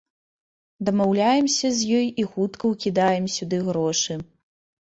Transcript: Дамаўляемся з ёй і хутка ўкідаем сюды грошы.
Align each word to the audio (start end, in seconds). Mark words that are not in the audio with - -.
Дамаўляемся 0.89 1.67
з 1.81 1.93
ёй 1.99 2.07
і 2.25 2.27
хутка 2.33 2.63
ўкідаем 2.73 3.31
сюды 3.37 3.63
грошы. 3.71 4.21